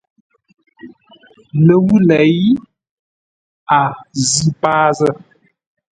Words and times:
Ləwʉ̂ 1.65 1.95
lei, 2.09 2.35
a 3.77 3.79
zʉ̂ 4.27 4.47
paa 4.61 4.85
zə̂. 4.97 5.11